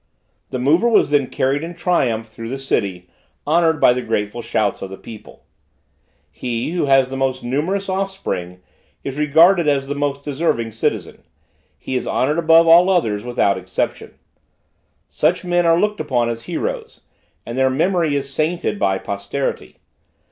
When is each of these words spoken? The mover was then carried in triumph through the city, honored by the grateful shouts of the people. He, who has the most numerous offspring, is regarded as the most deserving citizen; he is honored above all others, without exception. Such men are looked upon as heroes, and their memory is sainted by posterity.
The 0.49 0.57
mover 0.57 0.89
was 0.89 1.11
then 1.11 1.27
carried 1.27 1.61
in 1.61 1.75
triumph 1.75 2.25
through 2.25 2.49
the 2.49 2.57
city, 2.57 3.07
honored 3.45 3.79
by 3.79 3.93
the 3.93 4.01
grateful 4.01 4.41
shouts 4.41 4.81
of 4.81 4.89
the 4.89 4.97
people. 4.97 5.43
He, 6.31 6.71
who 6.71 6.85
has 6.85 7.09
the 7.09 7.15
most 7.15 7.43
numerous 7.43 7.87
offspring, 7.87 8.61
is 9.03 9.19
regarded 9.19 9.67
as 9.67 9.85
the 9.85 9.93
most 9.93 10.23
deserving 10.23 10.71
citizen; 10.71 11.21
he 11.77 11.93
is 11.95 12.07
honored 12.07 12.39
above 12.39 12.67
all 12.67 12.89
others, 12.89 13.23
without 13.23 13.59
exception. 13.59 14.15
Such 15.07 15.45
men 15.45 15.67
are 15.67 15.79
looked 15.79 15.99
upon 15.99 16.29
as 16.29 16.45
heroes, 16.45 17.01
and 17.45 17.55
their 17.55 17.69
memory 17.69 18.15
is 18.15 18.33
sainted 18.33 18.79
by 18.79 18.97
posterity. 18.97 19.77